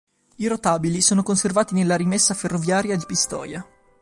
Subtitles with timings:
[0.37, 3.63] I rotabili sono conservati nella rimessa ferroviaria di Pistoia.